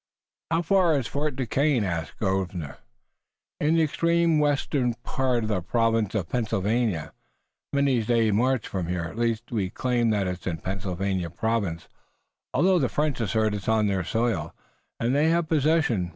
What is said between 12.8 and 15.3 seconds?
French assert it's on their soil, and they